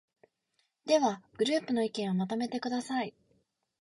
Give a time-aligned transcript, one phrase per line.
[0.87, 3.13] では、グループの意見をまとめてください。